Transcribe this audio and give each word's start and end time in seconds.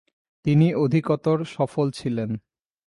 তিনি 0.45 0.67
অধিকতর 0.75 1.37
সফল 1.47 1.87
ছিলেন। 1.91 2.29